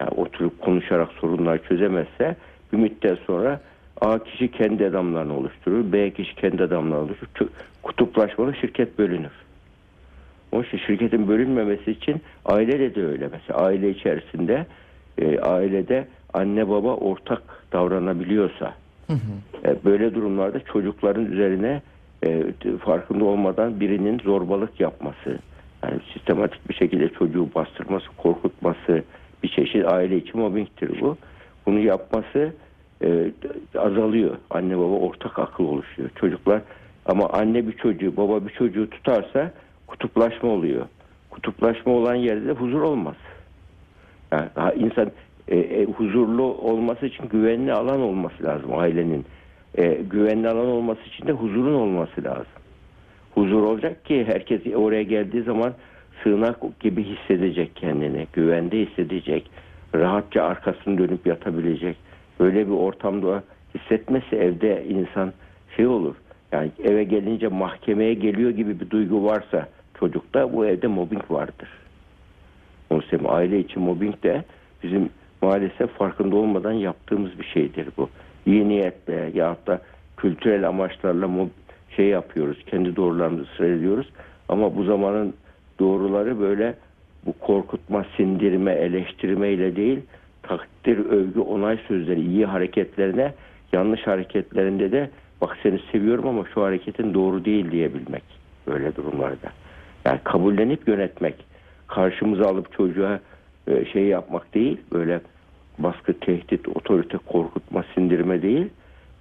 yani 0.00 0.10
oturup 0.16 0.60
konuşarak 0.60 1.12
sorunlar 1.12 1.62
çözemezse 1.68 2.36
bir 2.72 2.78
müddet 2.78 3.18
sonra 3.18 3.60
A 4.00 4.18
kişi 4.18 4.50
kendi 4.50 4.86
adamlarını 4.86 5.36
oluşturur. 5.36 5.92
B 5.92 6.10
kişi 6.10 6.34
kendi 6.34 6.62
adamlarını 6.62 7.04
oluşturur. 7.04 7.50
Kutuplaşmalı 7.82 8.54
şirket 8.54 8.98
bölünür. 8.98 9.32
Onun 10.52 10.62
için 10.62 10.78
şirketin 10.78 11.28
bölünmemesi 11.28 11.90
için 11.90 12.22
ailede 12.44 12.94
de 12.94 13.06
öyle. 13.06 13.28
Mesela 13.32 13.58
aile 13.58 13.90
içerisinde 13.90 14.66
e, 15.18 15.38
ailede 15.38 16.06
anne 16.34 16.68
baba 16.68 16.94
ortak 16.94 17.42
davranabiliyorsa 17.72 18.74
hı 19.06 19.12
hı. 19.12 19.68
E, 19.68 19.84
böyle 19.84 20.14
durumlarda 20.14 20.60
çocukların 20.60 21.24
üzerine 21.24 21.82
e, 22.24 22.52
farkında 22.84 23.24
olmadan 23.24 23.80
birinin 23.80 24.18
zorbalık 24.18 24.80
yapması 24.80 25.38
yani 25.82 26.00
sistematik 26.12 26.68
bir 26.68 26.74
şekilde 26.74 27.08
çocuğu 27.08 27.48
bastırması, 27.54 28.06
korkutması 28.16 29.02
bir 29.42 29.48
çeşit 29.48 29.84
aile 29.84 30.16
içi 30.16 30.36
mobbingtir 30.36 31.00
bu. 31.00 31.16
Bunu 31.66 31.78
yapması 31.78 32.52
e, 33.04 33.30
azalıyor. 33.78 34.36
Anne 34.50 34.78
baba 34.78 34.94
ortak 34.94 35.38
akıl 35.38 35.64
oluşuyor. 35.64 36.10
Çocuklar 36.16 36.62
ama 37.06 37.28
anne 37.28 37.68
bir 37.68 37.72
çocuğu, 37.72 38.16
baba 38.16 38.46
bir 38.46 38.52
çocuğu 38.52 38.90
tutarsa 38.90 39.52
kutuplaşma 39.86 40.48
oluyor. 40.48 40.86
Kutuplaşma 41.30 41.92
olan 41.92 42.14
yerde 42.14 42.52
huzur 42.52 42.80
olmaz. 42.82 43.16
Yani 44.32 44.48
insan 44.76 45.10
e, 45.48 45.58
e, 45.58 45.84
huzurlu 45.84 46.42
olması 46.42 47.06
için 47.06 47.28
güvenli 47.28 47.72
alan 47.72 48.00
olması 48.00 48.44
lazım 48.44 48.78
ailenin. 48.78 49.24
E, 49.74 49.94
güvenli 50.10 50.48
alan 50.48 50.66
olması 50.66 51.00
için 51.02 51.26
de 51.26 51.32
huzurun 51.32 51.74
olması 51.74 52.24
lazım. 52.24 52.60
Huzur 53.34 53.62
olacak 53.62 54.04
ki 54.04 54.24
herkes 54.24 54.60
oraya 54.74 55.02
geldiği 55.02 55.42
zaman 55.42 55.72
sığınak 56.22 56.80
gibi 56.80 57.04
hissedecek 57.04 57.76
kendini, 57.76 58.26
güvende 58.32 58.78
hissedecek, 58.78 59.50
rahatça 59.94 60.42
arkasını 60.42 60.98
dönüp 60.98 61.26
yatabilecek. 61.26 61.96
Böyle 62.40 62.66
bir 62.66 62.72
ortamda 62.72 63.42
hissetmesi 63.74 64.36
evde 64.36 64.84
insan 64.88 65.32
şey 65.76 65.86
olur. 65.86 66.14
Yani 66.52 66.70
eve 66.84 67.04
gelince 67.04 67.48
mahkemeye 67.48 68.14
geliyor 68.14 68.50
gibi 68.50 68.80
bir 68.80 68.90
duygu 68.90 69.24
varsa 69.24 69.68
çocukta 69.98 70.52
bu 70.52 70.66
evde 70.66 70.86
mobbing 70.86 71.30
vardır. 71.30 71.68
Onun 72.90 73.02
aile 73.24 73.58
içi 73.58 73.78
mobbing 73.78 74.22
de 74.22 74.44
bizim 74.82 75.10
maalesef 75.42 75.90
farkında 75.90 76.36
olmadan 76.36 76.72
yaptığımız 76.72 77.38
bir 77.38 77.44
şeydir 77.44 77.88
bu. 77.96 78.08
İyi 78.46 78.68
niyetle 78.68 79.30
ya 79.34 79.56
da 79.66 79.80
kültürel 80.16 80.68
amaçlarla 80.68 81.28
şey 81.96 82.06
yapıyoruz. 82.06 82.64
Kendi 82.66 82.96
doğrularımızı 82.96 83.46
sıralıyoruz. 83.56 84.08
Ama 84.48 84.76
bu 84.76 84.84
zamanın 84.84 85.34
doğruları 85.78 86.40
böyle 86.40 86.74
bu 87.26 87.32
korkutma, 87.32 88.04
sindirme, 88.16 88.72
eleştirme 88.72 89.50
ile 89.50 89.76
değil 89.76 90.00
takdir, 90.42 90.98
övgü, 90.98 91.40
onay 91.40 91.78
sözleri, 91.88 92.20
iyi 92.20 92.46
hareketlerine 92.46 93.32
yanlış 93.72 94.06
hareketlerinde 94.06 94.92
de 94.92 95.10
bak 95.40 95.56
seni 95.62 95.80
seviyorum 95.92 96.28
ama 96.28 96.44
şu 96.54 96.62
hareketin 96.62 97.14
doğru 97.14 97.44
değil 97.44 97.70
diyebilmek 97.70 98.22
böyle 98.66 98.96
durumlarda. 98.96 99.52
Yani 100.04 100.20
kabullenip 100.24 100.88
yönetmek. 100.88 101.34
Karşımıza 101.86 102.48
alıp 102.48 102.72
çocuğa 102.72 103.20
e, 103.70 103.84
şey 103.84 104.04
yapmak 104.04 104.54
değil 104.54 104.80
böyle 104.92 105.20
baskı, 105.78 106.12
tehdit, 106.20 106.68
otorite, 106.68 107.18
korkutma, 107.18 107.84
sindirme 107.94 108.42
değil. 108.42 108.68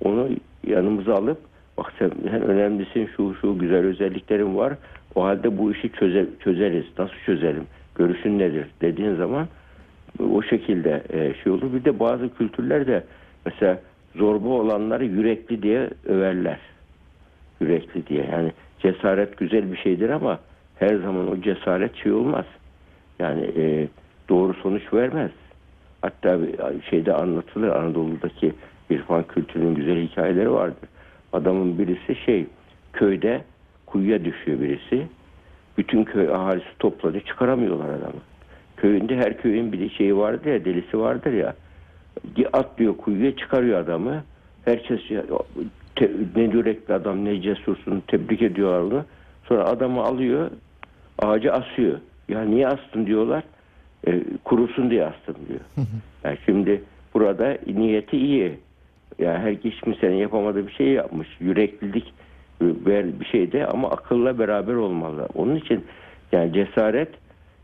Onu 0.03 0.29
yanımıza 0.67 1.15
alıp 1.15 1.37
bak 1.77 1.93
sen, 1.99 2.11
sen 2.23 2.41
önemlisin 2.41 3.09
şu 3.17 3.35
şu 3.41 3.59
güzel 3.59 3.85
özelliklerin 3.85 4.57
var. 4.57 4.73
O 5.15 5.23
halde 5.23 5.57
bu 5.57 5.71
işi 5.71 5.91
çöze, 5.91 6.25
çözeriz. 6.43 6.85
Nasıl 6.97 7.15
çözelim? 7.25 7.63
Görüşün 7.95 8.39
nedir? 8.39 8.67
Dediğin 8.81 9.15
zaman 9.15 9.47
o 10.33 10.41
şekilde 10.41 11.03
e, 11.09 11.33
şey 11.43 11.51
olur. 11.51 11.73
Bir 11.73 11.85
de 11.85 11.99
bazı 11.99 12.29
kültürlerde 12.35 13.03
mesela 13.45 13.79
zorba 14.15 14.47
olanları 14.47 15.05
yürekli 15.05 15.63
diye 15.63 15.89
överler. 16.05 16.59
Yürekli 17.61 18.07
diye. 18.07 18.25
Yani 18.31 18.51
cesaret 18.79 19.37
güzel 19.37 19.71
bir 19.71 19.77
şeydir 19.77 20.09
ama 20.09 20.39
her 20.79 20.95
zaman 20.95 21.31
o 21.31 21.41
cesaret 21.41 21.95
şey 21.95 22.11
olmaz. 22.11 22.45
Yani 23.19 23.51
e, 23.57 23.87
doğru 24.29 24.53
sonuç 24.53 24.93
vermez. 24.93 25.31
Hatta 26.01 26.39
şeyde 26.89 27.13
anlatılır 27.13 27.67
Anadolu'daki 27.69 28.53
irfan 28.89 29.23
kültürünün 29.23 29.75
güzel 29.75 30.07
hikayeleri 30.07 30.51
vardır. 30.51 30.89
Adamın 31.33 31.79
birisi 31.79 32.15
şey 32.25 32.45
köyde 32.93 33.41
kuyuya 33.85 34.25
düşüyor 34.25 34.59
birisi. 34.59 35.07
Bütün 35.77 36.03
köy 36.03 36.29
ahalisi 36.29 36.77
topladı 36.79 37.19
çıkaramıyorlar 37.19 37.89
adamı. 37.89 38.21
Köyünde 38.77 39.17
her 39.17 39.37
köyün 39.37 39.71
bir 39.71 39.89
şeyi 39.89 40.17
vardır 40.17 40.51
ya 40.51 40.65
delisi 40.65 40.99
vardır 40.99 41.33
ya. 41.33 41.55
Atlıyor 42.53 42.97
kuyuya 42.97 43.35
çıkarıyor 43.35 43.79
adamı. 43.79 44.23
Herkes 44.65 44.99
te, 45.95 46.11
ne 46.35 46.43
yürekli 46.43 46.93
adam 46.93 47.25
ne 47.25 47.41
cesursun 47.41 48.03
tebrik 48.07 48.41
ediyorlar 48.41 48.79
onu. 48.79 49.05
Sonra 49.47 49.65
adamı 49.65 50.01
alıyor 50.01 50.51
ağaca 51.19 51.53
asıyor. 51.53 51.99
Ya 52.29 52.41
niye 52.41 52.67
astın 52.67 53.05
diyorlar. 53.05 53.43
E, 54.07 54.23
kurusun 54.43 54.89
diye 54.89 55.05
astım 55.05 55.35
diyor. 55.49 55.87
Yani 56.23 56.37
şimdi 56.45 56.83
burada 57.13 57.57
niyeti 57.67 58.17
iyi. 58.17 58.59
yani 59.19 59.37
her 59.37 59.51
hiç 59.51 59.81
kimsenin 59.81 60.15
yapamadığı 60.15 60.67
bir 60.67 60.71
şey 60.71 60.87
yapmış. 60.87 61.27
Yüreklilik 61.39 62.13
ver 62.61 63.19
bir 63.19 63.25
şey 63.25 63.51
de 63.51 63.67
ama 63.67 63.89
akılla 63.89 64.39
beraber 64.39 64.73
olmalı. 64.73 65.27
Onun 65.35 65.55
için 65.55 65.85
yani 66.31 66.53
cesaret 66.53 67.09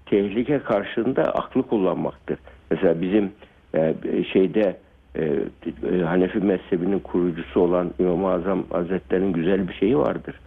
tehlike 0.05 0.59
karşısında 0.59 1.23
aklı 1.23 1.63
kullanmaktır. 1.63 2.39
Mesela 2.71 3.01
bizim 3.01 3.31
e, 3.75 3.95
şeyde 4.33 4.77
e, 5.15 5.23
e, 5.23 6.01
Hanefi 6.01 6.39
mezhebinin 6.39 6.99
kurucusu 6.99 7.59
olan 7.59 7.93
İmam-ı 7.99 8.31
Azam 8.31 8.63
Hazretleri'nin 8.69 9.33
güzel 9.33 9.67
bir 9.67 9.73
şeyi 9.73 9.97
vardır. 9.97 10.39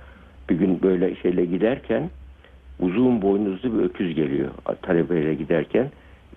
Bir 0.51 0.55
gün 0.55 0.83
böyle 0.83 1.15
şeyle 1.15 1.45
giderken 1.45 2.11
uzun 2.81 3.23
boynuzlu 3.23 3.79
bir 3.79 3.85
öküz 3.85 4.15
geliyor 4.15 4.51
talebeyle 4.83 5.35
giderken 5.35 5.91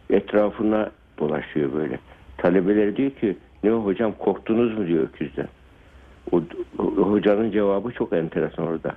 etrafına 0.09 0.91
dolaşıyor 1.19 1.73
böyle. 1.73 1.99
Talebeler 2.37 2.95
diyor 2.95 3.11
ki 3.11 3.37
ne 3.63 3.69
hocam 3.69 4.13
korktunuz 4.19 4.77
mu 4.77 4.87
diyor 4.87 5.03
öküzden. 5.03 5.47
O, 6.31 6.41
hocanın 6.95 7.51
cevabı 7.51 7.91
çok 7.91 8.13
enteresan 8.13 8.67
orada. 8.67 8.95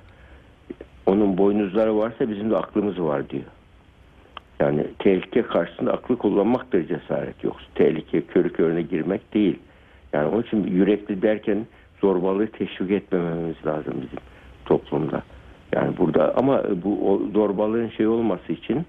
Onun 1.05 1.37
boynuzları 1.37 1.97
varsa 1.97 2.29
bizim 2.29 2.51
de 2.51 2.57
aklımız 2.57 3.01
var 3.01 3.29
diyor. 3.29 3.43
Yani 4.59 4.87
tehlike 4.99 5.41
karşısında 5.41 5.93
aklı 5.93 6.17
kullanmaktır 6.17 6.87
cesaret. 6.87 7.43
Yoksa 7.43 7.65
tehlike 7.75 8.21
körü 8.21 8.53
körüne 8.53 8.81
girmek 8.81 9.33
değil. 9.33 9.59
Yani 10.13 10.27
onun 10.27 10.41
için 10.41 10.63
yürekli 10.63 11.21
derken 11.21 11.65
zorbalığı 12.01 12.47
teşvik 12.47 12.91
etmememiz 12.91 13.55
lazım 13.65 13.93
bizim 13.93 14.19
toplumda. 14.65 15.23
Yani 15.75 15.97
burada 15.97 16.33
ama 16.35 16.63
bu 16.83 17.11
o 17.11 17.21
zorbalığın 17.33 17.89
şey 17.89 18.07
olması 18.07 18.53
için 18.53 18.85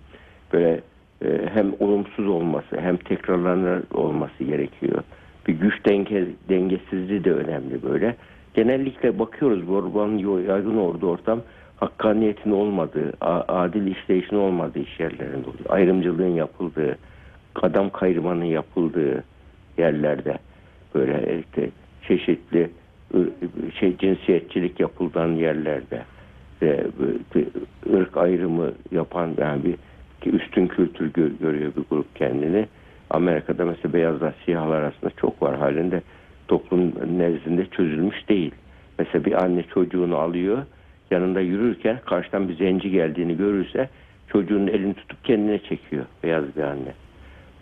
böyle 0.53 0.81
e, 1.25 1.49
hem 1.55 1.73
olumsuz 1.81 2.29
olması 2.29 2.81
hem 2.81 2.97
tekrarlanır 2.97 3.83
olması 3.95 4.45
gerekiyor. 4.45 5.03
Bir 5.49 5.55
güç 5.55 5.87
denge, 5.87 6.27
dengesizliği 6.49 7.25
de 7.25 7.33
önemli 7.33 7.83
böyle. 7.83 8.17
Genellikle 8.55 9.19
bakıyoruz 9.19 9.65
zorbalığın 9.65 10.19
yaygın 10.49 10.77
olduğu 10.77 11.11
ortam 11.11 11.41
hakkaniyetin 11.77 12.51
olmadığı, 12.51 13.13
adil 13.49 13.87
işleyişin 13.87 14.37
olmadığı 14.37 14.79
iş 14.79 15.01
yerlerinde 15.01 15.51
oluyor. 15.51 15.65
Ayrımcılığın 15.69 16.35
yapıldığı, 16.35 16.99
adam 17.63 17.91
kayırmanın 17.91 18.45
yapıldığı 18.45 19.25
yerlerde 19.79 20.39
böyle 20.95 21.41
işte 21.41 21.71
çeşitli 22.09 22.71
şey 23.81 23.97
cinsiyetçilik 23.97 24.81
yapılan 24.81 25.33
yerlerde 25.33 26.03
ve 26.63 26.87
ırk 27.93 28.17
ayrımı 28.17 28.73
yapan 28.93 29.35
yani 29.39 29.65
bir 29.65 30.33
üstün 30.33 30.67
kültür 30.67 31.13
görüyor 31.41 31.73
bir 31.77 31.83
grup 31.91 32.17
kendini. 32.17 32.67
Amerika'da 33.11 33.65
mesela 33.65 33.95
beyazlar 33.95 34.35
siyahlar 34.45 34.83
arasında 34.83 35.11
çok 35.11 35.43
var 35.43 35.59
halinde 35.59 36.03
toplum 36.49 36.93
nezdinde 37.19 37.67
çözülmüş 37.67 38.29
değil. 38.29 38.53
Mesela 38.99 39.25
bir 39.25 39.45
anne 39.45 39.63
çocuğunu 39.63 40.17
alıyor 40.17 40.59
yanında 41.11 41.41
yürürken 41.41 42.01
karşıdan 42.07 42.49
bir 42.49 42.57
zenci 42.57 42.91
geldiğini 42.91 43.37
görürse 43.37 43.89
çocuğun 44.29 44.67
elini 44.67 44.95
tutup 44.95 45.25
kendine 45.25 45.59
çekiyor 45.59 46.05
beyaz 46.23 46.57
bir 46.57 46.63
anne. 46.63 46.95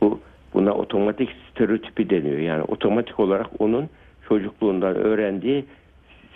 Bu 0.00 0.20
buna 0.54 0.72
otomatik 0.72 1.30
stereotipi 1.50 2.10
deniyor. 2.10 2.38
Yani 2.38 2.62
otomatik 2.62 3.20
olarak 3.20 3.46
onun 3.58 3.88
çocukluğundan 4.28 4.96
öğrendiği 4.96 5.64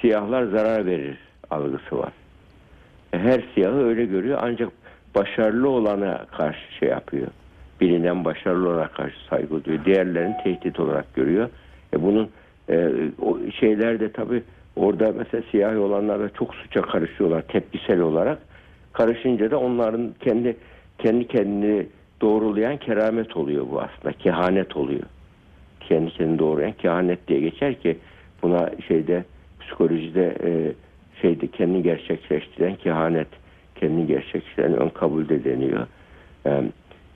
siyahlar 0.00 0.44
zarar 0.44 0.86
verir 0.86 1.18
algısı 1.50 1.98
var. 1.98 2.12
Her 3.10 3.44
siyahı 3.54 3.84
öyle 3.84 4.04
görüyor 4.04 4.38
ancak 4.42 4.68
başarılı 5.14 5.68
olana 5.68 6.26
karşı 6.26 6.72
şey 6.78 6.88
yapıyor. 6.88 7.26
Bilinen 7.80 8.24
başarılı 8.24 8.68
olana 8.68 8.88
karşı 8.88 9.16
saygı 9.30 9.64
duyuyor. 9.64 9.84
Diğerlerini 9.84 10.36
tehdit 10.44 10.80
olarak 10.80 11.14
görüyor. 11.14 11.48
E 11.94 12.02
bunun 12.02 12.30
e, 12.70 12.90
o 13.22 13.38
şeyler 13.60 14.00
de 14.00 14.12
tabii 14.12 14.42
Orada 14.78 15.12
mesela 15.18 15.42
siyahi 15.50 15.78
olanlar 15.78 16.20
da 16.20 16.28
çok 16.28 16.54
suça 16.54 16.82
karışıyorlar 16.82 17.42
tepkisel 17.42 18.00
olarak. 18.00 18.38
Karışınca 18.92 19.50
da 19.50 19.58
onların 19.58 20.14
kendi 20.20 20.56
kendi 20.98 21.28
kendini 21.28 21.86
doğrulayan 22.20 22.76
keramet 22.76 23.36
oluyor 23.36 23.66
bu 23.70 23.80
aslında. 23.80 24.12
Kehanet 24.12 24.76
oluyor. 24.76 25.02
Kendi 25.80 26.10
kendini 26.10 26.38
doğrulayan 26.38 26.72
kehanet 26.72 27.28
diye 27.28 27.40
geçer 27.40 27.80
ki 27.80 27.98
buna 28.42 28.70
şeyde 28.88 29.24
psikolojide 29.60 30.36
e, 30.44 30.72
şeyde 31.22 31.46
kendini 31.46 31.82
gerçekleştiren 31.82 32.74
kehanet, 32.76 33.28
kendini 33.74 34.06
gerçekleştiren 34.06 34.76
ön 34.76 34.88
kabulde 34.88 35.44
deniyor. 35.44 35.86
E, 36.46 36.62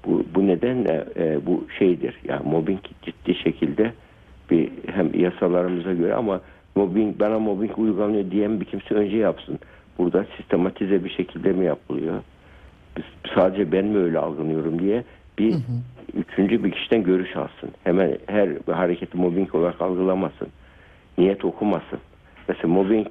bu, 0.06 0.24
bu 0.34 0.46
nedenle 0.46 1.04
e, 1.16 1.46
bu 1.46 1.64
şeydir. 1.78 2.14
Yani 2.24 2.48
mobbing 2.48 2.80
ciddi 3.02 3.34
şekilde 3.34 3.92
bir 4.50 4.70
hem 4.86 5.14
yasalarımıza 5.14 5.92
göre 5.92 6.14
ama 6.14 6.40
mobbing 6.74 7.20
bana 7.20 7.38
mobbing 7.38 7.78
uygulanıyor 7.78 8.30
diyen 8.30 8.60
bir 8.60 8.64
kimse 8.64 8.94
önce 8.94 9.16
yapsın. 9.16 9.58
Burada 9.98 10.26
sistematize 10.36 11.04
bir 11.04 11.10
şekilde 11.10 11.52
mi 11.52 11.64
yapılıyor? 11.64 12.22
Biz, 12.96 13.04
sadece 13.34 13.72
ben 13.72 13.84
mi 13.84 13.98
öyle 13.98 14.18
algılıyorum 14.18 14.78
diye 14.78 15.04
bir 15.38 15.52
hı 15.52 15.56
hı. 15.56 16.18
üçüncü 16.18 16.64
bir 16.64 16.70
kişiden 16.70 17.02
görüş 17.02 17.36
alsın. 17.36 17.70
Hemen 17.84 18.18
her 18.26 18.48
hareketi 18.72 19.16
mobbing 19.16 19.54
olarak 19.54 19.80
algılamasın. 19.80 20.48
Niyet 21.18 21.44
okumasın. 21.44 21.98
Mesela 22.48 22.68
mobbing 22.68 23.06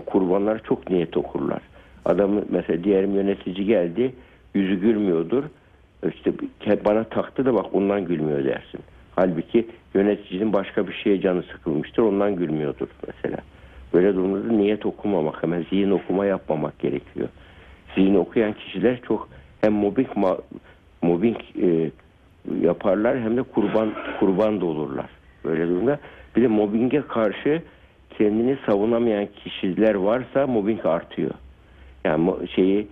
kurbanlar 0.00 0.62
çok 0.62 0.90
niyet 0.90 1.16
okurlar. 1.16 1.60
Adamı 2.04 2.44
mesela 2.48 2.84
diğer 2.84 3.04
yönetici 3.04 3.66
geldi 3.66 4.14
yüzü 4.54 4.80
gülmüyordur. 4.80 5.44
İşte 6.08 6.32
bana 6.84 7.04
taktı 7.04 7.46
da 7.46 7.54
bak 7.54 7.66
ondan 7.74 8.04
gülmüyor 8.04 8.44
dersin. 8.44 8.80
Halbuki 9.16 9.66
yöneticinin 9.94 10.52
başka 10.52 10.88
bir 10.88 10.92
şeye 10.92 11.20
canı 11.20 11.42
sıkılmıştır 11.42 12.02
ondan 12.02 12.36
gülmüyordur 12.36 12.88
mesela. 13.06 13.38
Böyle 13.94 14.14
durumda 14.14 14.52
niyet 14.52 14.86
okumamak 14.86 15.42
hemen 15.42 15.66
zihin 15.70 15.90
okuma 15.90 16.26
yapmamak 16.26 16.78
gerekiyor. 16.78 17.28
Zihin 17.94 18.14
okuyan 18.14 18.52
kişiler 18.52 19.00
çok 19.08 19.28
hem 19.60 19.72
mobbing 19.72 20.08
mobbing 21.02 21.36
e, 21.62 21.90
yaparlar 22.62 23.20
hem 23.20 23.36
de 23.36 23.42
kurban 23.42 23.92
kurban 24.20 24.60
da 24.60 24.66
olurlar. 24.66 25.06
Böyle 25.44 25.68
durumda 25.68 25.98
bir 26.36 26.42
de 26.42 26.46
mobbinge 26.46 27.02
karşı 27.08 27.62
kendini 28.18 28.58
savunamayan 28.66 29.28
kişiler 29.44 29.94
varsa 29.94 30.46
mobbing 30.46 30.86
artıyor. 30.86 31.30
Yani 32.04 32.30
şeyi 32.54 32.88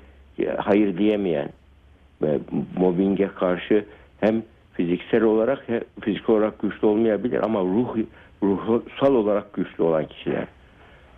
hayır 0.56 0.98
diyemeyen 0.98 1.48
ve 2.22 2.38
mobbinge 2.76 3.28
karşı 3.28 3.84
hem 4.20 4.42
fiziksel 4.72 5.22
olarak 5.22 5.66
fizik 6.00 6.30
olarak 6.30 6.58
güçlü 6.62 6.86
olmayabilir 6.86 7.44
ama 7.44 7.60
ruh 7.60 7.96
ruhsal 8.42 9.14
olarak 9.14 9.52
güçlü 9.52 9.82
olan 9.82 10.06
kişiler 10.06 10.46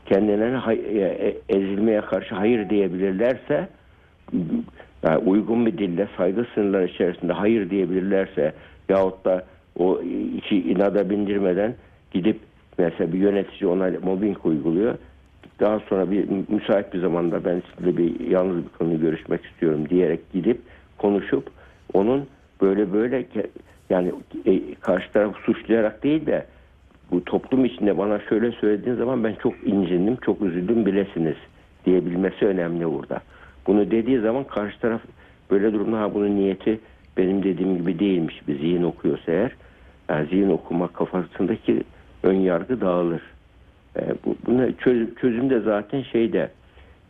kendilerine 0.06 0.74
e, 0.74 1.00
e, 1.00 1.36
ezilmeye 1.48 2.00
karşı 2.00 2.34
hayır 2.34 2.70
diyebilirlerse 2.70 3.68
yani 5.02 5.16
uygun 5.26 5.66
bir 5.66 5.78
dille 5.78 6.08
saygı 6.16 6.46
sınırları 6.54 6.86
içerisinde 6.86 7.32
hayır 7.32 7.70
diyebilirlerse 7.70 8.52
yahut 8.88 9.24
da 9.24 9.44
o 9.78 10.02
içi 10.36 10.56
inada 10.56 11.10
bindirmeden 11.10 11.74
gidip 12.10 12.40
mesela 12.78 13.12
bir 13.12 13.18
yönetici 13.18 13.70
ona 13.70 13.90
mobbing 14.02 14.46
uyguluyor. 14.46 14.94
Daha 15.60 15.80
sonra 15.80 16.10
bir 16.10 16.28
müsait 16.48 16.94
bir 16.94 17.00
zamanda 17.00 17.44
ben 17.44 17.62
sizinle 17.70 17.96
bir 17.96 18.20
yalnız 18.20 18.64
bir 18.64 18.68
konuyu 18.68 19.00
görüşmek 19.00 19.44
istiyorum 19.44 19.88
diyerek 19.88 20.32
gidip 20.32 20.60
konuşup 20.98 21.50
onun 21.92 22.26
böyle 22.60 22.92
böyle 22.92 23.26
yani 23.90 24.12
e, 24.46 24.74
karşı 24.74 25.12
tarafı 25.12 25.40
suçlayarak 25.42 26.04
değil 26.04 26.26
de 26.26 26.46
bu 27.10 27.24
toplum 27.24 27.64
içinde 27.64 27.98
bana 27.98 28.20
şöyle 28.28 28.52
söylediğin 28.52 28.96
zaman 28.96 29.24
ben 29.24 29.34
çok 29.42 29.54
incindim, 29.66 30.16
çok 30.16 30.42
üzüldüm 30.42 30.86
bilesiniz 30.86 31.36
diyebilmesi 31.86 32.46
önemli 32.46 32.92
burada. 32.92 33.20
Bunu 33.66 33.90
dediği 33.90 34.20
zaman 34.20 34.44
karşı 34.44 34.80
taraf 34.80 35.00
böyle 35.50 35.72
durumda 35.72 36.00
ha 36.00 36.14
bunun 36.14 36.36
niyeti 36.36 36.80
benim 37.16 37.42
dediğim 37.42 37.78
gibi 37.78 37.98
değilmiş 37.98 38.48
bir 38.48 38.58
zihin 38.58 38.82
okuyorsa 38.82 39.32
eğer 39.32 39.52
yani 40.08 40.28
zihin 40.28 40.50
okuma 40.50 40.88
kafasındaki 40.88 41.82
ön 42.26 42.40
yargı 42.40 42.80
dağılır. 42.80 43.22
E, 43.96 44.00
bu, 44.24 44.36
buna 44.46 44.72
çöz, 44.72 45.14
çözüm 45.14 45.50
de 45.50 45.60
zaten 45.60 46.02
şeyde 46.02 46.50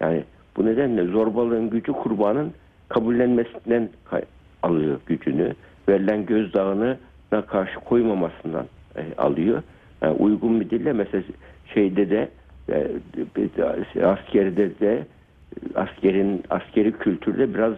yani 0.00 0.24
bu 0.57 0.66
nedenle 0.66 1.05
zorbalığın 1.05 1.70
gücü 1.70 1.92
kurbanın 1.92 2.52
kabullenmesinden 2.88 3.88
alıyor 4.62 5.00
gücünü. 5.07 5.55
Verilen 5.88 6.26
gözdağına 6.26 6.96
karşı 7.46 7.81
koymamasından 7.81 8.66
e, 8.96 9.02
alıyor. 9.18 9.62
Yani 10.02 10.12
uygun 10.12 10.61
bir 10.61 10.70
dille 10.70 10.92
mesela 10.92 11.22
şeyde 11.74 12.11
de 12.11 12.29
e, 12.68 14.05
askerde 14.05 14.81
de 14.81 15.07
askerin 15.74 16.42
askeri 16.50 16.92
kültürde 16.92 17.55
biraz 17.55 17.74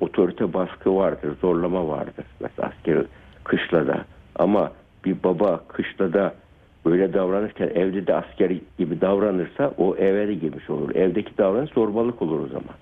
otorite 0.00 0.52
baskı 0.52 0.96
vardır, 0.96 1.36
zorlama 1.40 1.88
vardır. 1.88 2.24
Mesela 2.40 2.68
asker 2.68 3.04
kışlada 3.44 4.04
ama 4.36 4.72
bir 5.04 5.16
baba 5.24 5.60
kışlada 5.68 6.34
böyle 6.84 7.12
davranırken 7.12 7.70
evde 7.74 8.06
de 8.06 8.14
asker 8.14 8.52
gibi 8.78 9.00
davranırsa 9.00 9.74
o 9.78 9.96
eve 9.96 10.28
de 10.28 10.34
girmiş 10.34 10.70
olur. 10.70 10.94
Evdeki 10.94 11.38
davranış 11.38 11.70
zorbalık 11.70 12.22
olur 12.22 12.40
o 12.40 12.46
zaman. 12.46 12.74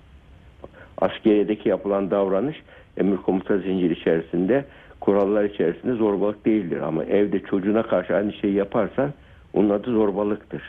Askeriyedeki 0.97 1.69
yapılan 1.69 2.11
davranış 2.11 2.57
emir 2.97 3.17
komuta 3.17 3.57
zinciri 3.57 3.93
içerisinde 3.93 4.65
kurallar 4.99 5.43
içerisinde 5.43 5.93
zorbalık 5.93 6.45
değildir. 6.45 6.79
Ama 6.79 7.03
evde 7.03 7.39
çocuğuna 7.39 7.83
karşı 7.83 8.15
aynı 8.15 8.33
şeyi 8.33 8.53
yaparsan 8.53 9.13
Onun 9.53 9.69
adı 9.69 9.91
zorbalıktır. 9.91 10.61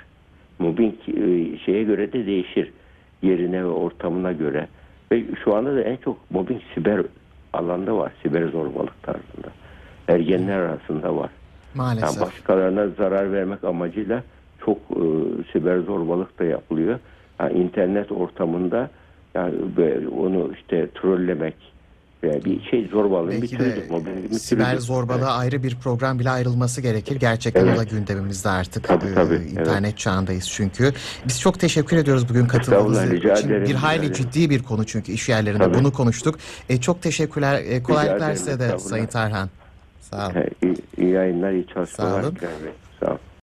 Mobbing 0.58 0.94
e, 1.08 1.58
şeye 1.58 1.82
göre 1.82 2.12
de 2.12 2.26
değişir. 2.26 2.72
Yerine 3.22 3.64
ve 3.64 3.68
ortamına 3.68 4.32
göre. 4.32 4.68
Ve 5.12 5.24
şu 5.44 5.54
anda 5.54 5.76
da 5.76 5.80
en 5.80 5.96
çok 5.96 6.30
mobbing 6.30 6.60
siber 6.74 7.02
alanda 7.52 7.96
var. 7.96 8.12
Siber 8.22 8.48
zorbalık 8.48 9.02
tarzında. 9.02 9.48
Ergenler 10.08 10.58
arasında 10.58 11.16
var. 11.16 11.30
Maalesef. 11.74 12.16
Yani 12.16 12.26
başkalarına 12.26 12.88
zarar 12.98 13.32
vermek 13.32 13.64
amacıyla 13.64 14.22
çok 14.64 14.78
e, 14.78 15.02
siber 15.52 15.78
zorbalık 15.78 16.38
da 16.38 16.44
yapılıyor. 16.44 16.98
Yani 17.40 17.58
internet 17.58 18.12
ortamında 18.12 18.90
yani 19.34 19.54
onu 20.08 20.50
işte 20.60 20.88
trollemek 21.02 21.54
veya 22.22 22.44
bir 22.44 22.62
şey 22.70 22.88
zorbalığın 22.88 23.30
bir 23.30 23.42
Belki 23.42 23.58
de 23.58 23.74
türüdür. 23.74 23.90
mobbingin 23.90 24.30
bir 24.30 24.34
siber 24.34 24.64
türüdür. 24.66 24.80
zorbalığa 24.82 25.36
ayrı 25.36 25.62
bir 25.62 25.76
program 25.76 26.18
bile 26.18 26.30
ayrılması 26.30 26.80
gerekir. 26.80 27.16
Gerçekten 27.16 27.64
Evet. 27.66 27.76
o 27.76 27.80
da 27.80 27.84
gündemimizde 27.84 28.48
artık. 28.48 28.84
Tabii, 28.84 29.06
Ee, 29.06 29.14
tabii, 29.14 29.34
internet 29.34 29.98
çağındayız 29.98 30.48
çünkü. 30.48 30.92
Biz 31.28 31.40
çok 31.40 31.60
teşekkür 31.60 31.96
ediyoruz 31.96 32.28
bugün 32.28 32.46
katıldığınız 32.46 33.12
için. 33.12 33.28
ederim, 33.28 33.64
Bir 33.64 33.74
hayli 33.74 34.04
ederim. 34.06 34.14
ciddi 34.14 34.50
bir 34.50 34.62
konu 34.62 34.86
çünkü 34.86 35.12
iş 35.12 35.28
yerlerinde 35.28 35.62
Tabii. 35.64 35.78
bunu 35.78 35.92
konuştuk. 35.92 36.38
E, 36.68 36.80
çok 36.80 37.02
teşekkürler. 37.02 37.62
E, 37.68 37.82
kolaylıklar 37.82 38.34
size 38.34 38.58
de. 38.60 38.78
Sayın 38.78 39.06
Tarhan. 39.06 39.48
Sağ 40.10 40.26
olun. 40.26 40.34
Iyi, 40.62 40.76
iyi 40.96 41.10
yayınlar, 41.10 41.50
iyi 41.52 41.66
çalışmalar. 41.66 42.22
Sağ 42.22 42.26
olun. 42.26 42.36
Bilal 42.36 42.48
Bey. 42.64 42.72
Sağ 43.00 43.06
olun. 43.06 43.18